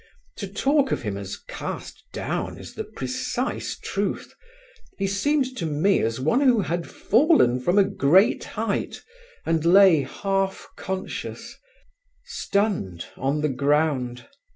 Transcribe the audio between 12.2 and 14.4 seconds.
stunned on the ground.